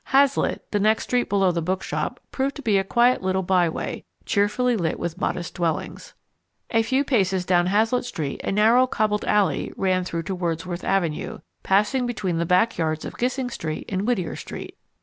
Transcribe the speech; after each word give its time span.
Hazlitt, 0.05 0.65
the 0.71 0.79
next 0.79 1.03
street 1.03 1.29
below 1.29 1.51
the 1.51 1.61
bookshop, 1.61 2.19
proved 2.31 2.55
to 2.55 2.63
be 2.63 2.79
a 2.79 2.83
quiet 2.83 3.21
little 3.21 3.43
byway, 3.43 4.03
cheerfully 4.25 4.75
lit 4.75 4.97
with 4.97 5.21
modest 5.21 5.53
dwellings. 5.53 6.15
A 6.71 6.81
few 6.81 7.03
paces 7.03 7.45
down 7.45 7.67
Hazlitt 7.67 8.03
Street 8.05 8.41
a 8.43 8.51
narrow 8.51 8.87
cobbled 8.87 9.23
alley 9.25 9.71
ran 9.77 10.03
through 10.03 10.23
to 10.23 10.33
Wordsworth 10.33 10.83
Avenue, 10.83 11.37
passing 11.61 12.07
between 12.07 12.39
the 12.39 12.47
back 12.47 12.79
yards 12.79 13.05
of 13.05 13.19
Gissing 13.19 13.51
Street 13.51 13.85
and 13.89 14.07
Whittier 14.07 14.35
Street. 14.35 14.75